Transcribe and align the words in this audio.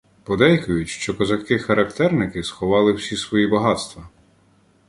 Подейкують, 0.23 0.89
що 0.89 1.17
козаки-характерники 1.17 2.43
сховали 2.43 2.93
всі 2.93 3.17
свої 3.17 3.47
багатства 3.47 4.09